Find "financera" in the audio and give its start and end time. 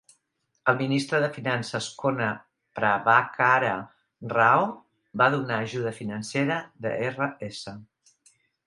6.03-6.61